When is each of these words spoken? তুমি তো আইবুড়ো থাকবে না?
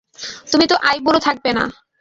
তুমি 0.51 0.65
তো 0.67 0.75
আইবুড়ো 0.89 1.19
থাকবে 1.19 1.51
না? 1.57 1.63